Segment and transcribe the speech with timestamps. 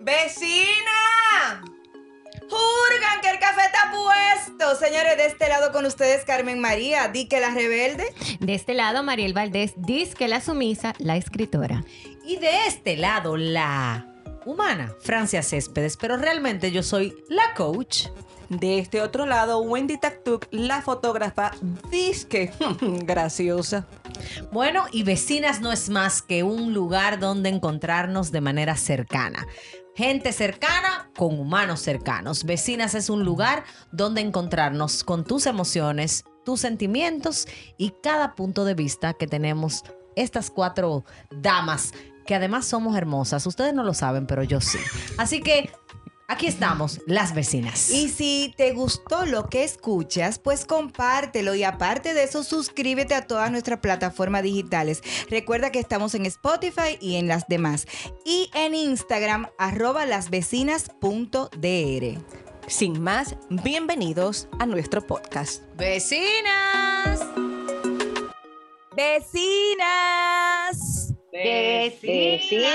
[0.00, 1.60] ¡Vecina!
[2.40, 4.74] ¡Jurgan que el café está puesto!
[4.76, 8.06] Señores, de este lado con ustedes Carmen María, di que la rebelde.
[8.40, 11.84] De este lado Mariel Valdés, dice que la sumisa, la escritora.
[12.24, 14.06] Y de este lado la
[14.46, 18.06] humana, Francia Céspedes, pero realmente yo soy la coach.
[18.48, 21.52] De este otro lado, Wendy Taktuk, la fotógrafa,
[21.90, 23.86] disque graciosa.
[24.50, 29.46] Bueno, y Vecinas no es más que un lugar donde encontrarnos de manera cercana.
[30.00, 32.44] Gente cercana con humanos cercanos.
[32.44, 38.72] Vecinas es un lugar donde encontrarnos con tus emociones, tus sentimientos y cada punto de
[38.72, 39.84] vista que tenemos
[40.16, 41.92] estas cuatro damas
[42.24, 43.46] que además somos hermosas.
[43.46, 44.78] Ustedes no lo saben, pero yo sí.
[45.18, 45.70] Así que
[46.30, 47.90] Aquí estamos, las vecinas.
[47.90, 53.26] Y si te gustó lo que escuchas, pues compártelo y aparte de eso, suscríbete a
[53.26, 55.02] todas nuestras plataformas digitales.
[55.28, 57.88] Recuerda que estamos en Spotify y en las demás.
[58.24, 62.24] Y en Instagram, arroba lasvecinas.dr.
[62.68, 65.64] Sin más, bienvenidos a nuestro podcast.
[65.76, 67.26] Vecinas.
[68.94, 69.52] Vecinas.
[71.32, 72.68] Vecinas.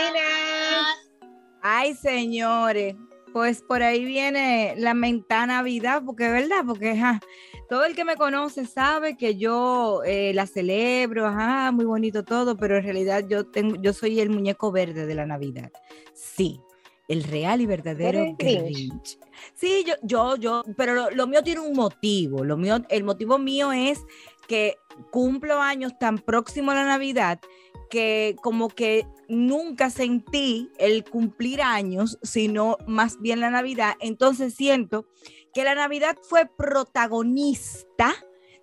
[1.61, 2.95] Ay, señores
[3.35, 7.19] pues por ahí viene la mentada Navidad, porque es verdad, porque ajá,
[7.67, 12.55] todo el que me conoce sabe que yo eh, la celebro, ajá, muy bonito todo,
[12.55, 15.69] pero en realidad yo tengo, yo soy el muñeco verde de la Navidad.
[16.13, 16.61] Sí,
[17.09, 19.19] el real y verdadero Grinch.
[19.53, 22.45] Sí, yo, yo, yo, pero lo, lo, mío tiene un motivo.
[22.45, 23.99] Lo mío, el motivo mío es
[24.47, 24.77] que
[25.11, 27.41] cumplo años tan próximo a la Navidad
[27.89, 33.95] que como que nunca sentí el cumplir años, sino más bien la Navidad.
[33.99, 35.05] Entonces siento
[35.53, 38.13] que la Navidad fue protagonista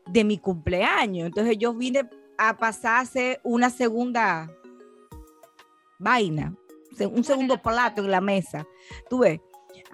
[0.07, 1.27] de mi cumpleaños.
[1.27, 4.51] Entonces yo vine a pasarse una segunda
[5.99, 6.57] vaina,
[7.11, 8.67] un segundo plato en la mesa.
[9.09, 9.41] Tú ves.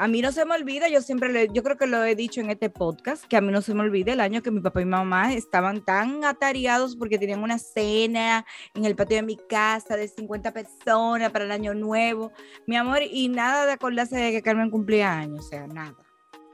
[0.01, 2.51] A mí no se me olvida, yo siempre, yo creo que lo he dicho en
[2.51, 4.85] este podcast, que a mí no se me olvida el año que mi papá y
[4.85, 9.97] mi mamá estaban tan atareados porque tenían una cena en el patio de mi casa
[9.97, 12.31] de 50 personas para el año nuevo,
[12.65, 15.97] mi amor, y nada de acordarse de que Carmen cumplía años, o sea, nada.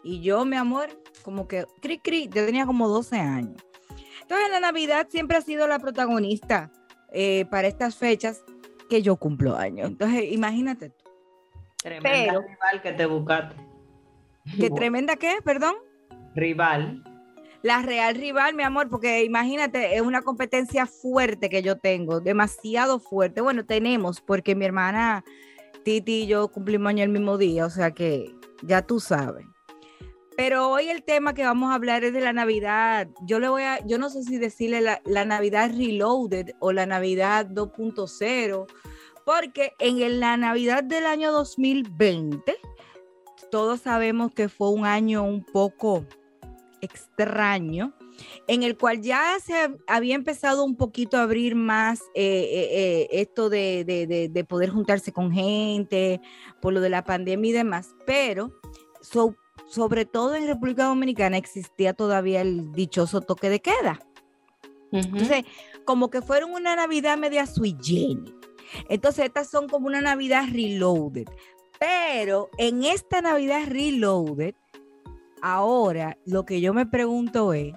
[0.02, 0.88] Y yo, mi amor,
[1.22, 3.62] como que, cri, cri, yo tenía como 12 años.
[4.22, 6.72] Entonces, la Navidad siempre ha sido la protagonista
[7.12, 8.42] eh, para estas fechas
[8.88, 9.88] que yo cumplo años.
[9.88, 11.03] Entonces, imagínate tú.
[11.84, 13.56] Tremenda Pero, rival que te buscaste.
[14.58, 15.36] ¿Qué tremenda qué?
[15.44, 15.74] Perdón.
[16.34, 17.04] Rival.
[17.60, 22.98] La real rival, mi amor, porque imagínate, es una competencia fuerte que yo tengo, demasiado
[22.98, 23.42] fuerte.
[23.42, 25.24] Bueno, tenemos, porque mi hermana
[25.84, 29.44] Titi y yo cumplimos año el mismo día, o sea que ya tú sabes.
[30.38, 33.08] Pero hoy el tema que vamos a hablar es de la Navidad.
[33.26, 36.86] Yo le voy a, yo no sé si decirle la, la Navidad Reloaded o la
[36.86, 38.66] Navidad 2.0
[39.24, 42.56] porque en la Navidad del año 2020,
[43.50, 46.04] todos sabemos que fue un año un poco
[46.80, 47.94] extraño,
[48.46, 49.54] en el cual ya se
[49.86, 55.32] había empezado un poquito a abrir más eh, eh, eh, esto de, poder juntarse con
[55.32, 56.20] gente
[56.60, 58.52] por lo de la pandemia y demás, pero
[59.66, 64.00] sobre todo en República Dominicana existía todavía el dichoso toque de queda.
[64.92, 65.44] Entonces,
[65.84, 68.43] como que fueron una Navidad media sui generis.
[68.88, 71.26] Entonces, estas son como una Navidad reloaded.
[71.78, 74.54] Pero en esta Navidad reloaded,
[75.42, 77.74] ahora lo que yo me pregunto es,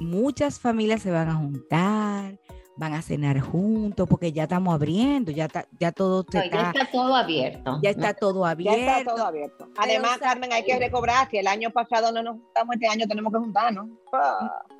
[0.00, 2.38] muchas familias se van a juntar,
[2.76, 5.48] van a cenar juntos, porque ya estamos abriendo, ya,
[5.80, 7.80] ya todo está, ya está todo abierto.
[7.82, 8.78] Ya está todo abierto.
[8.78, 9.68] Ya está todo abierto.
[9.78, 13.32] Además, Carmen, hay que recobrar, si el año pasado no nos juntamos, este año tenemos
[13.32, 13.88] que juntarnos.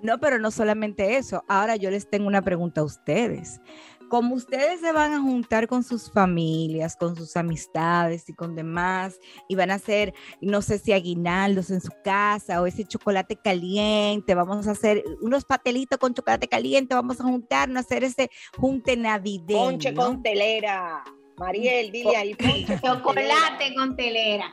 [0.03, 1.43] No, pero no solamente eso.
[1.49, 3.61] Ahora yo les tengo una pregunta a ustedes
[4.09, 9.19] como ustedes se van a juntar con sus familias, con sus amistades y con demás,
[9.49, 14.35] y van a hacer, no sé si aguinaldos en su casa o ese chocolate caliente,
[14.35, 18.97] vamos a hacer unos patelitos con chocolate caliente, vamos a juntarnos a hacer ese junte
[18.97, 19.59] navideño.
[19.59, 21.03] Ponche con telera.
[21.39, 24.53] Mariel, dile ahí, ponche Chocolate con telera.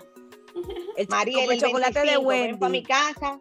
[0.98, 2.58] El, Mariel, el, chocolate de Wendy.
[2.58, 3.40] para mi casa,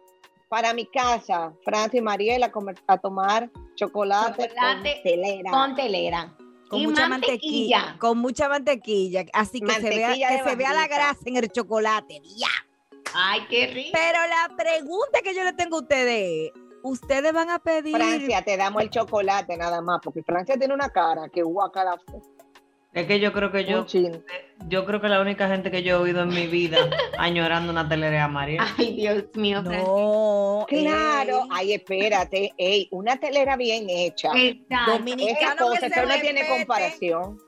[0.49, 2.51] para mi casa, Francia y Mariel a,
[2.87, 5.51] a tomar chocolate, con telera.
[5.51, 6.35] Con telera.
[6.69, 7.97] Con mucha mantequilla.
[7.99, 9.25] Con mucha mantequilla.
[9.33, 12.21] Así que se vea, que se vea la grasa en el chocolate.
[12.35, 12.47] ¡Ya!
[13.13, 13.91] Ay, qué rico.
[13.93, 16.51] Pero la pregunta que yo le tengo a ustedes
[16.83, 17.95] ustedes van a pedir.
[17.95, 21.99] Francia, te damos el chocolate nada más, porque Francia tiene una cara que guacala.
[22.93, 23.87] Es que yo creo que yo,
[24.67, 26.77] yo creo que la única gente que yo he oído en mi vida
[27.17, 28.63] añorando una telera María.
[28.77, 29.63] Ay, Dios mío.
[29.63, 31.47] No, claro.
[31.49, 32.53] Ay, espérate.
[32.55, 34.29] Ey, una telera bien hecha.
[34.85, 37.39] Dominicano que se no tiene comparación.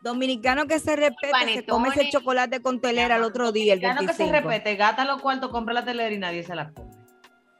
[0.00, 4.10] Dominicano que se respete, se come ese chocolate con telera el otro día, el 25.
[4.10, 6.88] que se respete, gata los cuartos, compra la telera y nadie se la come.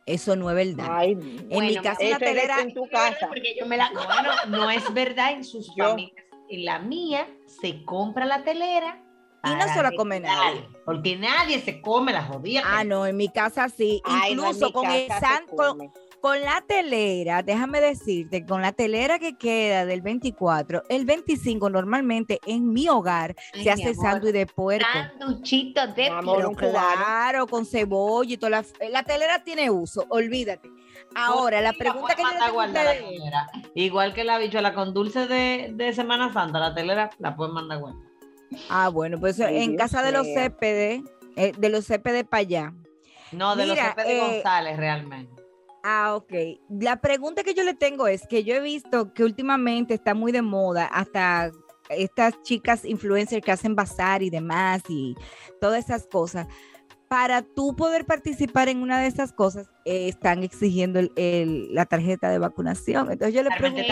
[0.06, 1.02] Eso no es verdad.
[1.04, 3.26] en mi casa la telera en tu casa.
[3.26, 6.27] Porque yo me la Bueno, no es verdad en sus familias.
[6.50, 9.04] En la mía se compra la telera
[9.44, 10.68] y no se la come nadie.
[10.84, 12.62] Porque nadie se come la jodida.
[12.64, 14.02] Ah, no, en mi casa sí.
[14.30, 15.76] Incluso con el santo
[16.20, 22.40] con la telera, déjame decirte, con la telera que queda del 24, el 25 normalmente
[22.46, 24.88] en mi hogar se hace sándwich de puerco.
[24.92, 26.56] Sanduchito de puerco.
[26.56, 30.68] Claro, con cebolla y toda la, la telera tiene uso, olvídate.
[31.14, 36.32] Ahora, la pregunta que yo le Igual que la bichuela con dulce de, de, Semana
[36.32, 38.02] Santa, la telera la pueden mandar guardar.
[38.68, 41.04] Ah, bueno, pues en casa de los CPD,
[41.36, 42.74] eh, de los CPD para allá.
[43.32, 45.42] No, de los CPD eh, González realmente.
[45.82, 46.32] Ah, ok.
[46.68, 50.32] La pregunta que yo le tengo es que yo he visto que últimamente está muy
[50.32, 51.50] de moda hasta
[51.88, 55.14] estas chicas influencers que hacen bazar y demás y
[55.60, 56.46] todas esas cosas.
[57.08, 62.28] Para tú poder participar en una de esas cosas, eh, están exigiendo el, la tarjeta
[62.28, 63.10] de vacunación.
[63.10, 63.82] Entonces yo le pregunto.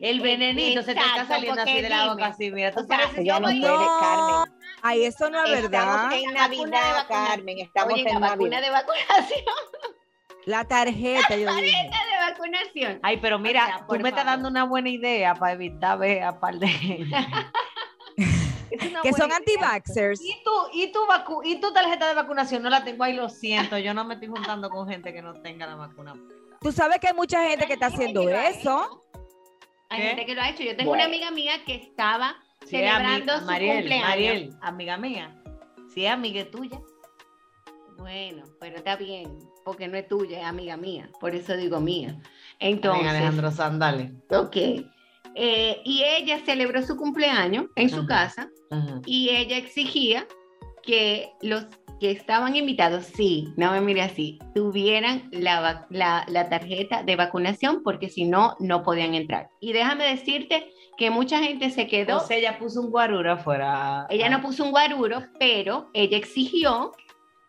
[0.00, 3.38] el venenito se te está saliendo así de la boca, así, mira, tú sabes, yo
[3.38, 4.58] no, no, Carmen.
[4.80, 6.12] Ay, eso no es verdad.
[6.12, 9.44] Estamos en Navidad, Carmen, estamos Oye, en la vacuna de vacunación.
[10.44, 13.00] La tarjeta, yo La tarjeta de vacunación.
[13.02, 16.58] Ay, pero mira, tú me estás dando una buena idea para evitar ver a par
[16.58, 16.66] de
[19.02, 20.20] que son anti-vaxxers.
[20.20, 23.28] ¿Y tu, y, tu vacu y tu tarjeta de vacunación no la tengo ahí, lo
[23.28, 23.78] siento.
[23.78, 26.14] Yo no me estoy juntando con gente que no tenga la vacuna.
[26.60, 29.04] Tú sabes que hay mucha gente que está haciendo eso.
[29.88, 30.62] Hay gente que lo ha hecho.
[30.62, 34.08] Yo tengo una amiga mía que estaba celebrando su cumpleaños.
[34.08, 35.42] Mariel, amiga mía.
[35.92, 36.80] Sí, amiga tuya.
[37.98, 41.10] Bueno, pero está bien, porque no es tuya, es amiga mía.
[41.20, 42.18] Por eso digo mía.
[42.58, 43.06] Entonces.
[43.06, 44.12] Alejandro Sandale.
[44.30, 44.56] Ok.
[45.34, 48.50] Eh, y ella celebró su cumpleaños en su casa
[49.06, 50.26] y ella exigía
[50.82, 51.66] que los
[52.00, 58.08] que estaban invitados, sí, no me mire así, tuvieran la, la, tarjeta de vacunación porque
[58.08, 59.50] si no, no podían entrar.
[59.60, 62.16] Y déjame decirte que mucha gente se quedó.
[62.16, 64.06] O sea, ella puso un guaruro afuera.
[64.10, 66.90] Ella no puso un guaruro, pero ella exigió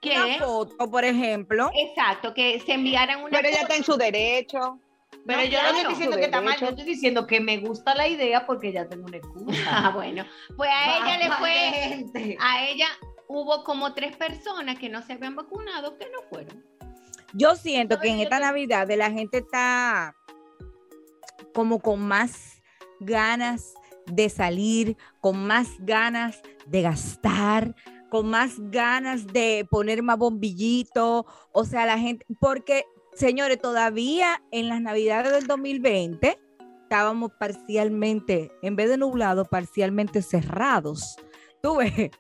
[0.02, 0.16] que...
[0.16, 1.72] Una foto, por ejemplo.
[1.74, 4.80] Exacto, que se enviaran una Pero ella está en su derecho.
[5.26, 8.08] Pero yo no estoy diciendo que está mal, yo estoy diciendo que me gusta la
[8.08, 9.54] idea porque ya tengo una excusa.
[9.74, 10.26] Ah, bueno.
[10.56, 12.88] Pues a ella le fue, a ella
[13.28, 16.64] hubo como tres personas que no se habían vacunado que no fueron.
[17.34, 20.16] Yo siento que en esta Navidad de la gente está
[21.54, 22.62] como con más
[23.00, 23.74] ganas
[24.06, 27.76] de salir, con más ganas de gastar,
[28.10, 34.70] con más ganas de poner más bombillito, o sea, la gente, porque señores, todavía en
[34.70, 36.40] las navidades del 2020
[36.84, 41.16] estábamos parcialmente, en vez de nublado, parcialmente cerrados.
[41.62, 42.12] Tú ves.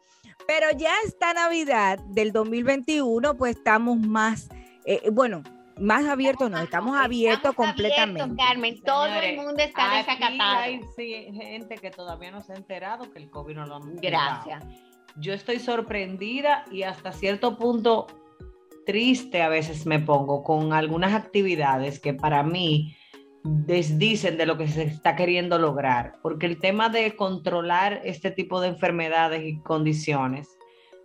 [0.48, 4.50] Pero ya esta Navidad del 2021, pues estamos más,
[4.86, 5.44] eh, bueno,
[5.80, 8.36] más abiertos, no, estamos abiertos completamente.
[8.36, 10.60] Carmen, todo el mundo está desacatado.
[10.60, 14.66] Hay gente que todavía no se ha enterado que el COVID no lo ha Gracias.
[15.16, 18.08] Yo estoy sorprendida y hasta cierto punto
[18.86, 22.96] triste a veces me pongo con algunas actividades que para mí
[23.44, 28.62] desdicen de lo que se está queriendo lograr, porque el tema de controlar este tipo
[28.62, 30.48] de enfermedades y condiciones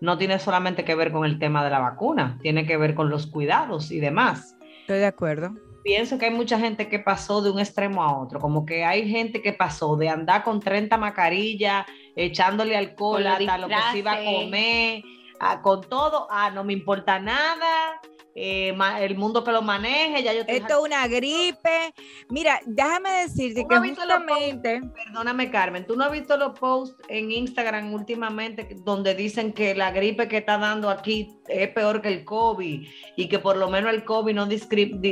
[0.00, 3.10] no tiene solamente que ver con el tema de la vacuna, tiene que ver con
[3.10, 4.56] los cuidados y demás.
[4.82, 5.54] Estoy de acuerdo.
[5.82, 9.08] Pienso que hay mucha gente que pasó de un extremo a otro, como que hay
[9.08, 14.12] gente que pasó de andar con 30 mascarillas, echándole alcohol hasta lo que se iba
[14.12, 15.02] a comer,
[15.40, 18.00] Ah, con todo, ah, no me importa nada,
[18.40, 21.92] eh, el mundo que lo maneje, ya yo Esto es una gripe.
[22.28, 24.80] Mira, déjame decirte que justamente...
[24.94, 29.90] perdóname, Carmen, ¿tú no has visto los posts en Instagram últimamente donde dicen que la
[29.90, 33.92] gripe que está dando aquí es peor que el COVID y que por lo menos
[33.92, 34.46] el COVID no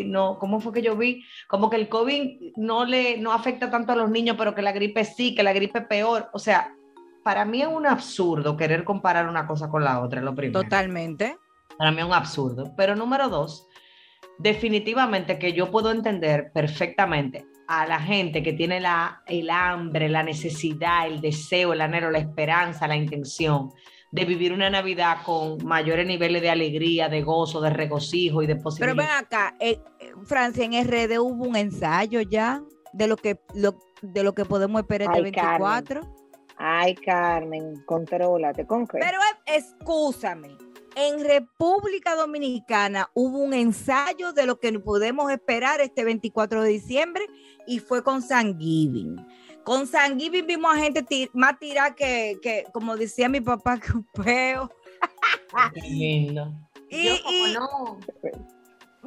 [0.06, 1.24] no, ¿cómo fue que yo vi?
[1.48, 4.70] Como que el COVID no le no afecta tanto a los niños, pero que la
[4.70, 6.30] gripe sí, que la gripe es peor.
[6.32, 6.75] O sea,
[7.26, 10.62] para mí es un absurdo querer comparar una cosa con la otra, lo primero.
[10.62, 11.36] Totalmente.
[11.76, 12.72] Para mí es un absurdo.
[12.76, 13.66] Pero número dos,
[14.38, 20.22] definitivamente que yo puedo entender perfectamente a la gente que tiene la, el hambre, la
[20.22, 23.72] necesidad, el deseo, el anhelo, la esperanza, la intención
[24.12, 28.54] de vivir una Navidad con mayores niveles de alegría, de gozo, de regocijo y de
[28.54, 28.94] posibilidad.
[28.94, 29.80] Pero ven acá, eh,
[30.26, 33.40] Francia, en RD hubo un ensayo ya de lo que,
[34.00, 36.15] de lo que podemos esperar este 24.
[36.56, 38.98] Ay, Carmen, contrólate, con qué.
[38.98, 40.56] Pero escúchame,
[40.96, 47.26] en República Dominicana hubo un ensayo de lo que podemos esperar este 24 de diciembre
[47.66, 49.16] y fue con San Giving.
[49.66, 54.04] Con Sangui vivimos a gente más tirada que, que, como decía mi papá, que un
[54.04, 54.70] peo.
[55.74, 56.54] Qué lindo.
[56.88, 57.98] Y, y, no.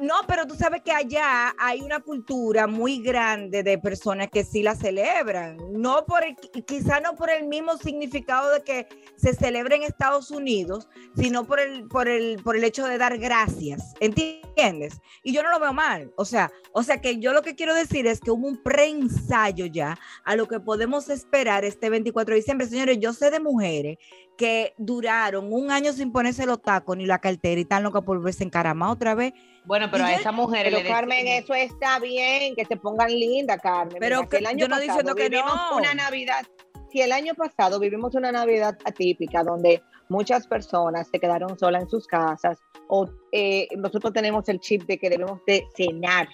[0.00, 4.62] No, pero tú sabes que allá hay una cultura muy grande de personas que sí
[4.62, 5.58] la celebran.
[5.72, 6.22] No por
[6.66, 11.60] quizá no por el mismo significado de que se celebra en Estados Unidos, sino por
[11.60, 13.92] el, por el, por el hecho de dar gracias.
[14.00, 15.02] ¿Entiendes?
[15.22, 16.10] Y yo no lo veo mal.
[16.16, 19.66] O sea, o sea que yo lo que quiero decir es que hubo un preensayo
[19.66, 22.66] ya a lo que podemos esperar este 24 de diciembre.
[22.66, 23.98] Señores, yo sé de mujeres
[24.38, 28.22] que duraron un año sin ponerse los tacos ni la cartera y tan loca por
[28.22, 29.34] verse encaramada otra vez.
[29.64, 33.98] Bueno, pero a esa mujer Pero Carmen, eso está bien, que se pongan linda, Carmen.
[34.00, 35.76] Pero que, el año yo no diciendo que no.
[35.76, 36.46] una Navidad.
[36.90, 41.88] Si el año pasado vivimos una Navidad atípica donde muchas personas se quedaron solas en
[41.88, 46.28] sus casas o eh, nosotros tenemos el chip de que debemos de cenar,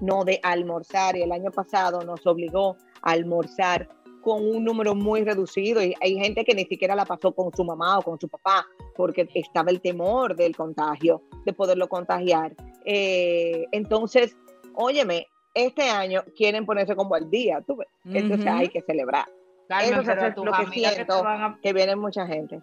[0.00, 3.88] no de almorzar y el año pasado nos obligó a almorzar
[4.20, 7.64] con un número muy reducido y hay gente que ni siquiera la pasó con su
[7.64, 12.54] mamá o con su papá porque estaba el temor del contagio, de poderlo contagiar.
[12.84, 14.36] Eh, entonces,
[14.74, 17.88] óyeme, este año quieren ponerse como al día, tú ves.
[18.04, 19.26] Entonces hay que celebrar.
[19.82, 22.60] Eso es lo que siento, que, que viene mucha gente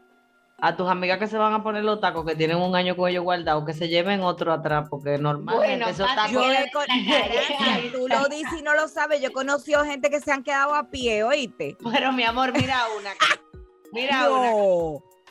[0.60, 3.10] a tus amigas que se van a poner los tacos que tienen un año con
[3.10, 6.32] ellos guardados, que se lleven otro atrás, porque normalmente bueno, esos tacos.
[6.32, 6.42] Yo
[7.92, 9.22] tú lo dices y no lo sabes.
[9.22, 11.78] Yo he conocido gente que se han quedado a pie, oíste.
[11.92, 13.12] Pero mi amor, mira una.
[13.92, 14.52] Mira una.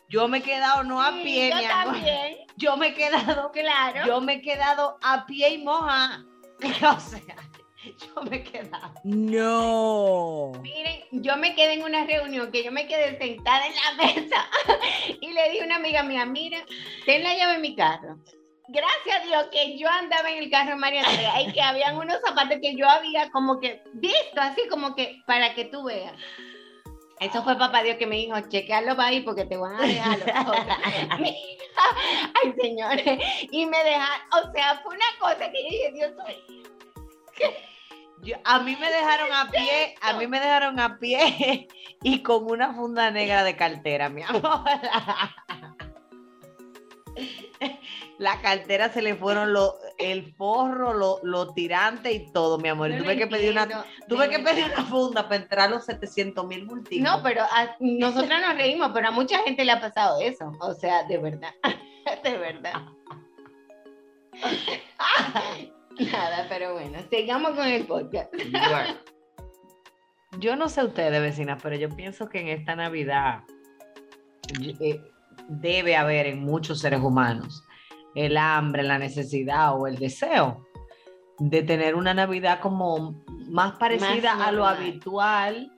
[0.09, 1.95] Yo me he quedado no a pie, yo mi amor.
[1.95, 2.37] También.
[2.57, 4.07] Yo me he quedado, claro.
[4.07, 6.25] Yo me he quedado a pie y moja.
[6.97, 7.37] O sea.
[8.15, 8.93] yo me quedaba.
[9.05, 10.53] No.
[10.63, 14.49] Miren, yo me quedé en una reunión que yo me quedé sentada en la mesa
[15.21, 16.65] y le dije a una amiga mía, mira,
[17.05, 18.19] ten la llave en mi carro.
[18.69, 21.97] Gracias a Dios que yo andaba en el carro de María Andrea y que habían
[21.99, 26.15] unos zapatos que yo había como que visto, así como que para que tú veas.
[27.19, 30.19] Eso fue papá Dios que me dijo, chequealo para ahí porque te van a dejar
[32.35, 33.19] Ay, señores.
[33.51, 36.37] Y me dejaron, o sea, fue una cosa que yo dije, Dios mío
[38.45, 41.69] a mí me dejaron a pie, a mí me dejaron a pie
[42.03, 44.43] y con una funda negra de cartera, mi amor.
[48.19, 49.55] La cartera se le fueron
[49.99, 52.91] el forro, los lo tirante y todo, mi amor.
[52.97, 56.65] tuve que pedir una, tuve que pedir una funda para entrar a los 700 mil
[56.65, 57.05] multitos.
[57.05, 60.51] No, pero a, nosotras nos reímos, pero a mucha gente le ha pasado eso.
[60.61, 61.53] O sea, de verdad,
[62.25, 62.83] de verdad.
[65.99, 68.33] Nada, pero bueno, sigamos con el podcast.
[70.39, 73.45] yo no sé ustedes, vecinas, pero yo pienso que en esta Navidad
[74.81, 75.01] eh,
[75.49, 77.65] debe haber en muchos seres humanos
[78.15, 80.67] el hambre, la necesidad o el deseo
[81.39, 85.71] de tener una Navidad como más parecida a lo habitual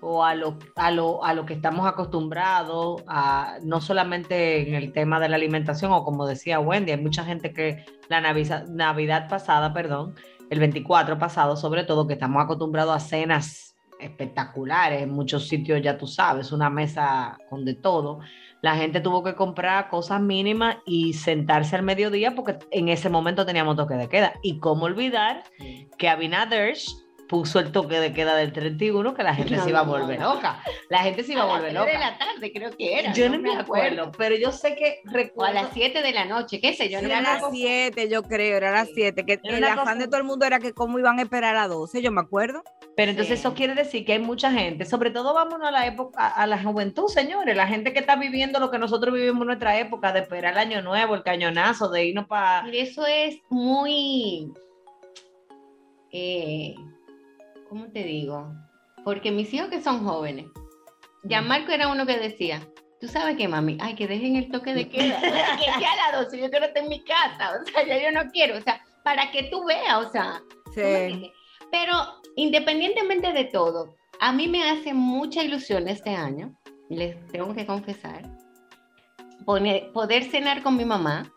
[0.00, 4.92] o a lo, a lo, a lo que estamos acostumbrados, a, no solamente en el
[4.92, 9.28] tema de la alimentación, o como decía Wendy, hay mucha gente que la Navidad, Navidad
[9.28, 10.14] pasada, perdón,
[10.50, 15.96] el 24 pasado, sobre todo, que estamos acostumbrados a cenas espectaculares, en muchos sitios ya
[15.98, 18.20] tú sabes, una mesa con de todo.
[18.62, 23.46] La gente tuvo que comprar cosas mínimas y sentarse al mediodía porque en ese momento
[23.46, 24.34] teníamos toque de queda.
[24.42, 25.44] Y cómo olvidar
[25.98, 29.84] que Abinaders puso el toque de queda del 31 que la gente se iba a
[29.84, 30.62] volver loca.
[30.88, 31.90] La gente se iba a, volver loca.
[31.90, 33.12] de la tarde creo que era.
[33.12, 35.58] Yo no, me acuerdo, pero yo sé que recuerdo.
[35.58, 36.98] a las 7 de la noche, qué sé yo.
[36.98, 39.24] era a las 7, yo creo, era a las 7.
[39.24, 41.70] Que el afán de todo el mundo era que cómo iban a esperar a las
[41.70, 42.62] 12, yo me acuerdo.
[42.96, 46.28] Pero entonces eso quiere decir que hay mucha gente, sobre todo vámonos a la época,
[46.28, 49.78] a la juventud, señores, la gente que está viviendo lo que nosotros vivimos en nuestra
[49.78, 52.66] época, de esperar el año nuevo, el cañonazo, de irnos para...
[52.72, 54.52] Eso es muy...
[56.10, 56.74] Eh,
[57.68, 58.52] ¿cómo te digo?
[59.04, 60.46] Porque mis hijos que son jóvenes,
[61.24, 62.60] ya Marco era uno que decía,
[63.00, 66.24] tú sabes que mami, ay, que dejen el toque de queda, que ya a las
[66.24, 68.82] 12 yo quiero estar en mi casa, o sea, ya yo no quiero, o sea,
[69.04, 70.42] para que tú veas, o sea,
[70.74, 71.32] sí.
[71.70, 71.94] pero
[72.36, 76.56] independientemente de todo, a mí me hace mucha ilusión este año,
[76.88, 78.22] les tengo que confesar,
[79.44, 81.30] poder cenar con mi mamá,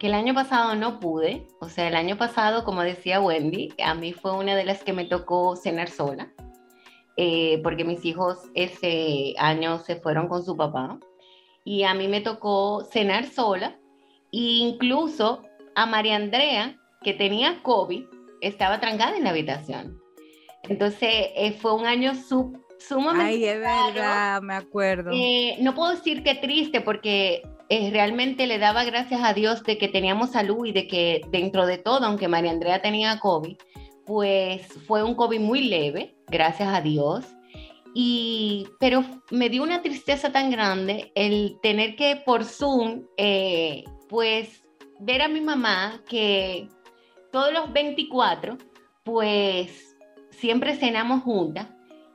[0.00, 3.94] que el año pasado no pude, o sea, el año pasado, como decía Wendy, a
[3.94, 6.32] mí fue una de las que me tocó cenar sola,
[7.18, 10.98] eh, porque mis hijos ese año se fueron con su papá,
[11.64, 13.78] y a mí me tocó cenar sola,
[14.32, 15.42] e incluso
[15.74, 18.06] a María Andrea, que tenía COVID,
[18.40, 20.00] estaba trancada en la habitación.
[20.62, 22.12] Entonces, eh, fue un año
[22.78, 23.34] sumamente...
[23.34, 25.10] Ay, es verdad, me acuerdo.
[25.12, 29.78] Eh, no puedo decir que triste, porque eh, realmente le daba gracias a Dios de
[29.78, 33.56] que teníamos salud y de que dentro de todo, aunque María Andrea tenía COVID,
[34.04, 37.24] pues fue un COVID muy leve, gracias a Dios.
[37.94, 44.62] y, pero me dio una tristeza tan grande el tener que por Zoom, eh, pues
[44.98, 46.68] ver a mi mamá que
[47.30, 48.58] todos los 24,
[49.04, 49.96] pues
[50.30, 51.68] siempre cenamos juntas.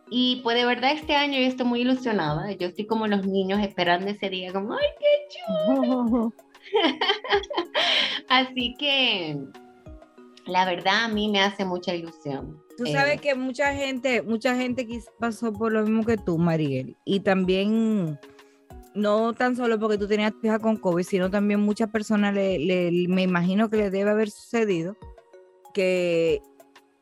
[0.10, 2.52] Y pues de verdad este año yo estoy muy ilusionada.
[2.54, 6.34] Yo estoy como los niños esperando ese día, como, ¡ay, qué chulo!
[8.30, 9.38] Así que
[10.46, 12.62] la verdad a mí me hace mucha ilusión.
[12.78, 14.88] Tú sabes Eh, que mucha gente, mucha gente
[15.20, 16.96] pasó por lo mismo que tú, Mariel.
[17.06, 18.20] Y también,
[18.94, 22.60] no tan solo porque tú tenías tu hija con COVID, sino también muchas personas, le,
[22.60, 24.98] le- me imagino que les debe haber sucedido,
[25.74, 26.42] que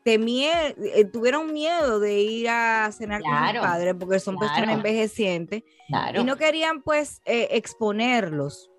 [0.04, 5.62] temie- eh, tuvieron miedo de ir a cenar con sus padres porque son personas envejecientes
[5.88, 6.20] claro.
[6.20, 8.70] y no querían pues eh, exponerlos.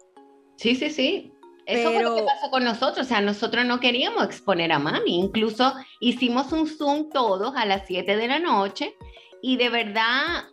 [0.57, 1.31] Sí, sí, sí.
[1.65, 3.07] Eso fue lo que Pero- pasó con nosotros.
[3.07, 5.19] O sea, nosotros no queríamos exponer a mami.
[5.19, 8.95] Incluso hicimos un Zoom todos a las 7 de la noche
[9.41, 10.45] y de verdad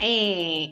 [0.00, 0.70] eh,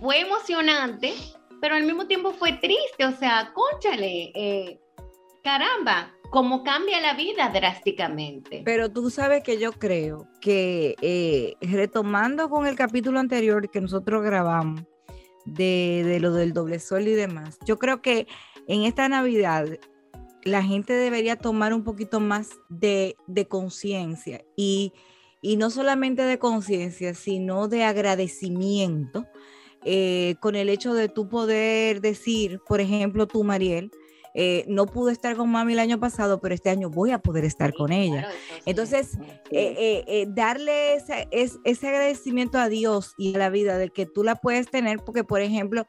[0.00, 1.12] fue emocionante,
[1.60, 3.04] pero al mismo tiempo fue triste.
[3.04, 4.80] O sea, cónchale, eh,
[5.42, 8.62] caramba, cómo cambia la vida drásticamente.
[8.64, 14.22] Pero tú sabes que yo creo que eh, retomando con el capítulo anterior que nosotros
[14.22, 14.82] grabamos
[15.44, 18.26] de, de lo del doble sol y demás, yo creo que
[18.66, 19.66] en esta Navidad
[20.44, 24.92] la gente debería tomar un poquito más de, de conciencia y,
[25.42, 29.26] y no solamente de conciencia, sino de agradecimiento
[29.84, 33.90] eh, con el hecho de tú poder decir, por ejemplo, tú, Mariel,
[34.40, 37.44] eh, no pude estar con mami el año pasado, pero este año voy a poder
[37.44, 38.20] estar con ella.
[38.20, 38.62] Claro, eso sí.
[38.66, 39.18] Entonces, Sí.
[39.50, 43.90] eh, eh, eh, darle esa- es- ese agradecimiento a Dios y a la vida de
[43.90, 45.86] que tú la puedes tener, porque por ejemplo,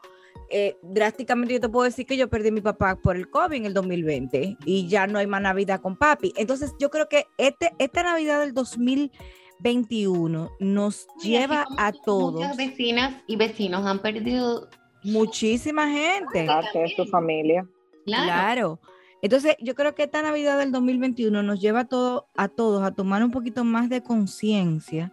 [0.50, 3.56] eh, drásticamente yo te puedo decir que yo perdí a mi papá por el COVID
[3.56, 6.34] en el 2020 y ya no hay más Navidad con papi.
[6.36, 11.86] Entonces, yo creo que este, esta Navidad del 2021 nos Y así lleva como a
[11.92, 14.68] muchas todos, vecinas y vecinos han perdido.
[15.04, 16.46] muchísima gente.
[16.46, 17.68] parte de su familia.
[18.26, 18.80] Claro.
[19.22, 22.92] Entonces, yo creo que esta Navidad del 2021 nos lleva a, todo, a todos a
[22.92, 25.12] tomar un poquito más de conciencia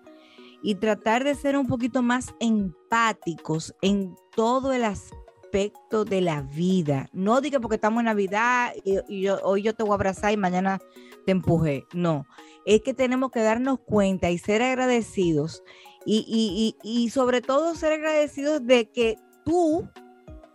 [0.62, 7.08] y tratar de ser un poquito más empáticos en todo el aspecto de la vida.
[7.12, 10.36] No diga porque estamos en Navidad y, yo- hoy yo te voy a abrazar y
[10.36, 10.78] mañana
[11.24, 11.84] te empujé.
[11.92, 12.26] No,
[12.64, 15.62] es que tenemos que darnos cuenta y ser agradecidos
[16.04, 19.88] y- y- y sobre todo ser agradecidos de que tú,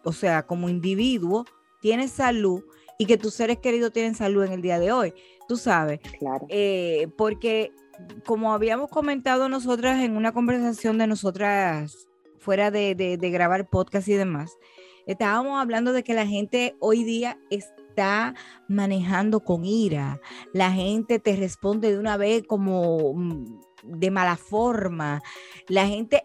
[0.03, 1.45] o sea, como individuo,
[1.81, 2.63] tienes salud
[2.97, 5.13] y que tus seres queridos tienen salud en el día de hoy.
[5.47, 6.45] Tú sabes, Claro.
[6.49, 7.71] eh, porque
[8.25, 12.07] como habíamos comentado nosotras en una conversación de nosotras
[12.39, 14.57] fuera de, de- de grabar podcast y demás,
[15.07, 18.33] estábamos hablando de que la gente hoy día está
[18.67, 20.21] manejando con ira,
[20.53, 25.21] la gente te responde de una vez como mm, de mala forma,
[25.67, 26.23] la gente,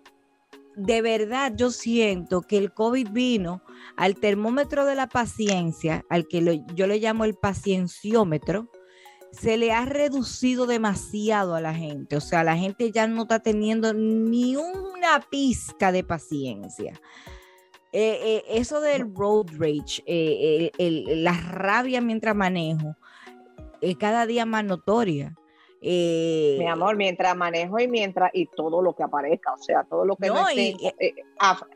[0.77, 3.62] de verdad yo siento que el COVID vino
[3.97, 8.71] al termómetro de la paciencia, al que yo le llamo el pacienciómetro,
[9.33, 12.17] se le ha reducido demasiado a la gente.
[12.17, 17.01] O sea, la gente ya no está teniendo ni una pizca de paciencia.
[17.93, 22.97] Eh, eh, eso del road rage, eh, la rabia mientras manejo,
[23.81, 25.35] es cada día más notoria.
[25.83, 30.05] Eh, Mi amor, mientras manejo y mientras y todo lo que aparezca, o sea, todo
[30.05, 31.15] lo que no, No, esté y- eh,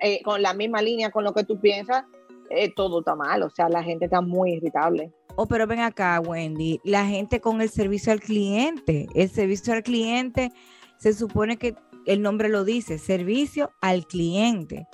[0.00, 2.04] eh, con la misma línea con lo que tú piensas,
[2.48, 5.12] eh, todo está mal, o sea, la gente está muy irritable.
[5.36, 9.06] Oh, pero ven acá, Wendy, la gente con el servicio al cliente.
[9.14, 10.50] El servicio al cliente
[10.98, 11.74] se supone que
[12.06, 14.86] el nombre lo dice, servicio al cliente.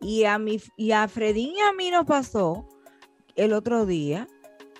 [0.00, 2.66] Y a mi y a Fredín y a mí nos pasó
[3.36, 4.26] el otro día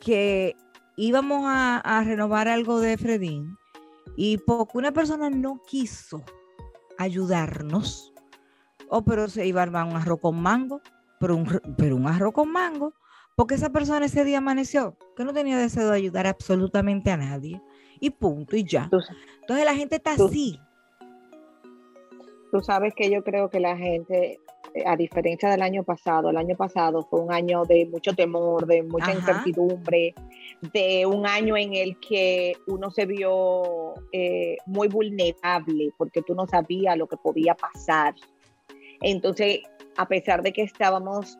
[0.00, 0.56] que
[0.96, 3.56] íbamos a, a renovar algo de Fredín
[4.16, 6.24] y porque una persona no quiso
[6.98, 8.12] ayudarnos,
[8.88, 10.80] oh, pero se iba a armar un arroz con mango,
[11.18, 12.94] pero un, pero un arroz con mango
[13.34, 17.62] porque esa persona ese día amaneció que no tenía deseo de ayudar absolutamente a nadie.
[17.98, 18.90] Y punto, y ya.
[19.40, 20.58] Entonces la gente está así.
[22.52, 24.38] Tú sabes que yo creo que la gente,
[24.74, 28.66] eh, a diferencia del año pasado, el año pasado fue un año de mucho temor,
[28.66, 29.14] de mucha Ajá.
[29.14, 30.14] incertidumbre,
[30.60, 36.46] de un año en el que uno se vio eh, muy vulnerable porque tú no
[36.46, 38.14] sabías lo que podía pasar.
[39.00, 39.60] Entonces,
[39.96, 41.38] a pesar de que estábamos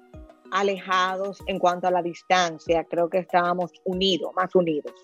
[0.51, 4.94] alejados en cuanto a la distancia, creo que estábamos unidos, más unidos,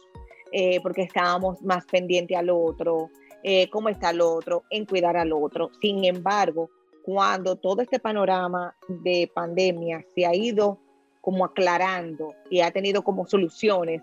[0.53, 3.11] eh, porque estábamos más pendientes al otro,
[3.43, 5.71] eh, cómo está el otro, en cuidar al otro.
[5.81, 6.71] Sin embargo,
[7.03, 10.79] cuando todo este panorama de pandemia se ha ido
[11.21, 14.03] como aclarando y ha tenido como soluciones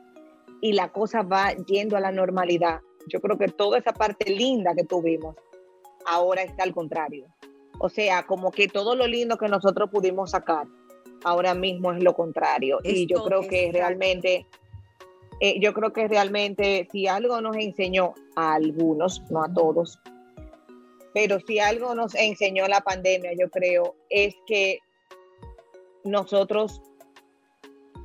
[0.62, 4.74] y la cosa va yendo a la normalidad, yo creo que toda esa parte linda
[4.74, 5.36] que tuvimos
[6.06, 7.28] ahora está al contrario.
[7.80, 10.66] O sea, como que todo lo lindo que nosotros pudimos sacar,
[11.24, 12.80] ahora mismo es lo contrario.
[12.84, 14.48] y yo creo que exacto.
[15.40, 20.00] Eh, yo creo que realmente si algo nos enseñó a algunos, no a todos,
[21.14, 24.80] pero si algo nos enseñó la pandemia, yo creo, es que
[26.04, 26.82] nosotros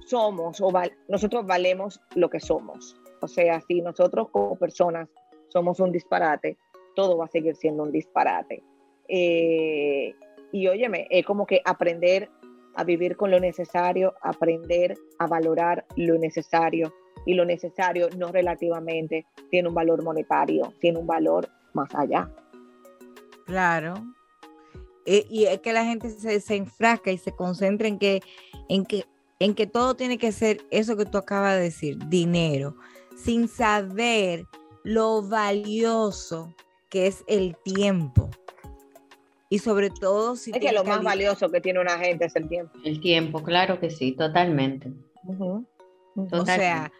[0.06, 2.96] somos o val- nosotros valemos lo que somos.
[3.20, 5.08] O sea, si nosotros como personas
[5.48, 6.56] somos un disparate,
[6.94, 8.62] todo va a seguir siendo un disparate.
[9.08, 10.14] Eh,
[10.52, 12.28] y óyeme, es como que aprender
[12.74, 16.92] a vivir con lo necesario, aprender a valorar lo necesario.
[17.26, 22.30] Y lo necesario no relativamente tiene un valor monetario, tiene un valor más allá.
[23.44, 23.94] Claro.
[25.06, 28.22] Eh, y es que la gente se, se enfrasca y se concentra en que,
[28.68, 29.04] en, que,
[29.38, 32.76] en que todo tiene que ser eso que tú acabas de decir, dinero,
[33.16, 34.44] sin saber
[34.84, 36.54] lo valioso
[36.88, 38.30] que es el tiempo.
[39.48, 42.48] Y sobre todo si Es que lo más valioso que tiene una gente es el
[42.48, 42.72] tiempo.
[42.84, 44.92] El tiempo, claro que sí, totalmente.
[45.24, 45.66] Ujú.
[46.16, 46.92] O sea,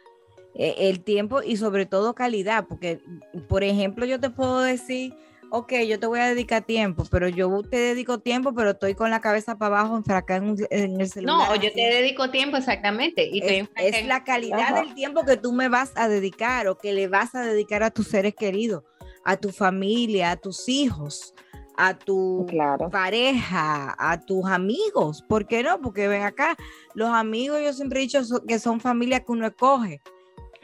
[0.54, 3.00] eh, el tiempo y sobre todo calidad, porque,
[3.48, 5.14] por ejemplo, yo te puedo decir,
[5.50, 9.10] ok, yo te voy a dedicar tiempo, pero yo te dedico tiempo, pero estoy con
[9.10, 11.48] la cabeza para abajo, enfracada en, en el celular.
[11.48, 13.28] No, yo te dedico tiempo exactamente.
[13.30, 14.82] Y es, es la calidad Ajá.
[14.82, 17.90] del tiempo que tú me vas a dedicar o que le vas a dedicar a
[17.90, 18.84] tus seres queridos,
[19.24, 21.34] a tu familia, a tus hijos,
[21.82, 22.90] a tu Claro.
[22.90, 25.22] pareja, a tus amigos.
[25.22, 25.80] ¿Por qué no?
[25.80, 26.56] Porque ven acá,
[26.94, 30.02] los amigos yo siempre he dicho que son familias que uno escoge.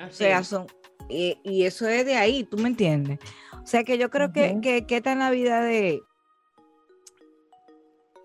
[0.07, 0.67] O sea, son,
[1.09, 3.19] y, y eso es de ahí, ¿tú me entiendes?
[3.63, 6.03] O sea que yo creo que, que, que esta Navidad de,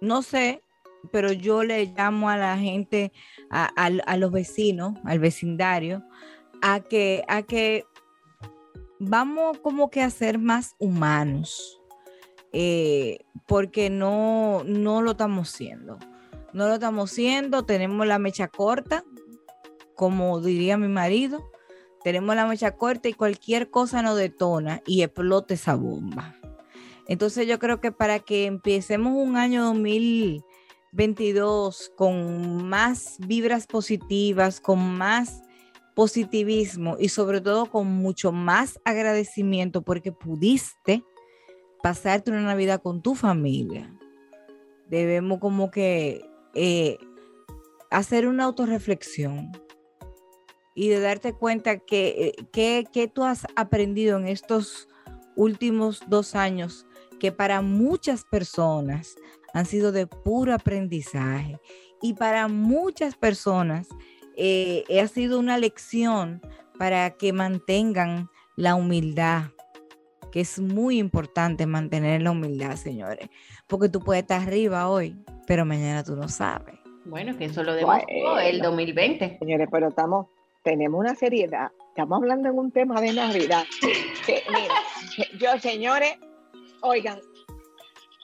[0.02, 0.62] no sé,
[1.12, 3.12] pero yo le llamo a la gente,
[3.50, 6.04] a, a- a los vecinos, al vecindario,
[6.62, 7.86] a que, a que
[9.00, 11.81] vamos como que a ser más humanos,
[12.54, 15.98] eh, porque no, no lo estamos siendo.
[16.54, 19.06] No lo estamos siendo, tenemos la mecha corta,
[19.96, 21.50] como diría mi marido,
[22.04, 26.36] tenemos la mecha corta y cualquier cosa nos detona y explota esa bomba.
[27.08, 34.98] Entonces yo creo que para que empecemos un año 2022 con más vibras positivas, con
[34.98, 35.44] más
[35.96, 41.04] positivismo y sobre todo con mucho más agradecimiento porque pudiste
[41.82, 43.94] pasarte una Navidad con tu familia.
[44.90, 46.98] Debemos como que eh,
[47.90, 49.52] hacer una autorreflexión
[50.74, 54.88] y de darte cuenta que, eh, que, tú has aprendido en estos
[55.36, 56.86] últimos dos años
[57.20, 59.16] que para muchas personas
[59.54, 61.60] han sido de puro aprendizaje
[62.02, 63.88] y para muchas personas
[64.36, 66.42] eh, ha sido una lección
[66.80, 69.52] para que mantengan la humildad,
[70.32, 73.30] que es muy importante mantener la humildad, señores,
[73.68, 75.16] porque tú puedes estar arriba hoy,
[75.48, 76.76] pero mañana tú no sabes.
[77.06, 78.70] Bueno, que eso lo demostró el Bueno.
[78.70, 79.38] 2020.
[79.40, 80.28] Señores, pero estamos,
[80.64, 81.72] tenemos una seriedad.
[81.90, 83.66] Estamos hablando en un tema de Navidad.
[84.26, 84.76] Que, mira,
[85.40, 86.14] yo, señores,
[86.82, 87.20] oigan,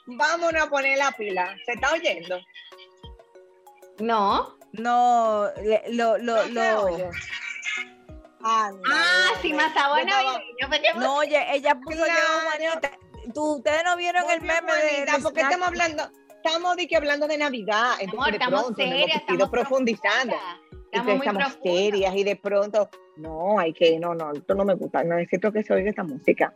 [0.06, 1.56] vámonos a poner la pila.
[1.66, 2.38] ¿Se está oyendo?
[4.00, 4.56] No.
[4.74, 7.10] No, le- lo, lo, ¿No lo, oye?
[8.48, 9.42] Anda, Ah, hombre.
[9.42, 9.52] sí,
[10.94, 12.14] que- no, oye, ella puso Claro.
[12.14, 12.92] yo, Juanita.
[13.34, 16.04] Tú, ustedes no vieron el meme de, Juanita, de porque estamos hablando,
[16.44, 19.50] estamos de que hablando de Navidad, entonces Amor, de estamos pronto serias, hemos ido estamos
[19.50, 20.36] profundizando.
[20.92, 25.04] Estamos muy serias y de pronto, no, hay que, no, no, esto no me gusta,
[25.04, 26.54] no necesito que se oiga esta música.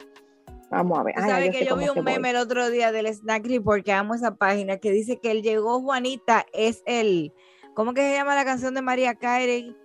[0.69, 1.15] Vamos a ver.
[1.17, 2.03] Ay, que yo vi un voy.
[2.05, 5.41] meme el otro día del Snack Report, que amo esa página, que dice que el
[5.41, 7.33] llegó Juanita es el,
[7.75, 9.75] ¿cómo que se llama la canción de María Carey?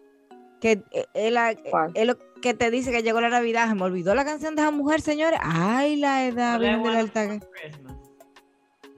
[0.61, 1.91] Que eh, es, la- ¿Cuál?
[1.95, 3.69] es lo que te dice que llegó la Navidad.
[3.69, 5.39] Se me olvidó la canción de esa mujer, señores.
[5.43, 7.41] Ay, la edad, Virgen de la Alta-